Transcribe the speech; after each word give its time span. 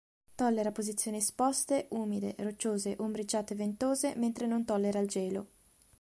Tollera 0.35 0.71
posizioni 0.71 1.17
esposte, 1.17 1.85
umide, 1.91 2.33
rocciose, 2.39 2.95
ombreggiate 2.97 3.53
e 3.53 3.55
ventose, 3.55 4.15
mentre 4.15 4.47
non 4.47 4.65
tollera 4.65 4.97
il 4.97 5.07
gelo. 5.07 5.47